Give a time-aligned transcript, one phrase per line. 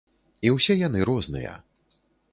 [0.47, 1.53] І ўсе яны розныя.